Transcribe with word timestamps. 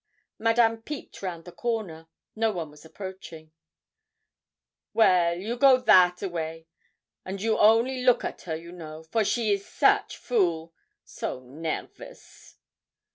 Madame 0.39 0.81
peeped 0.81 1.21
round 1.21 1.45
the 1.45 1.51
corner. 1.51 2.07
No 2.35 2.51
one 2.51 2.71
was 2.71 2.83
approaching. 2.83 3.51
'Well, 4.95 5.37
you 5.37 5.55
go 5.57 5.75
round 5.75 5.85
that 5.85 6.23
a 6.23 6.27
way, 6.27 6.65
and 7.23 7.39
you 7.39 7.55
only 7.59 8.01
look 8.01 8.25
at 8.25 8.41
her, 8.49 8.55
you 8.55 8.71
know, 8.71 9.03
for 9.03 9.23
she 9.23 9.53
is 9.53 9.63
such 9.63 10.17
fool 10.17 10.73
so 11.03 11.39
nairvous.' 11.41 12.55